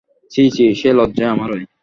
ছি 0.31 0.43
ছি, 0.49 0.65
সে 0.75 0.89
লজ্জা 0.93 1.25
আমারই। 1.31 1.63